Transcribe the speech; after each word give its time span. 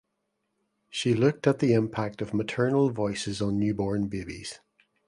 She 0.89 1.13
looked 1.13 1.45
at 1.45 1.59
the 1.59 1.73
impact 1.73 2.23
of 2.23 2.33
maternal 2.33 2.89
voices 2.89 3.39
on 3.39 3.59
newborn 3.59 4.07
babies. 4.07 4.59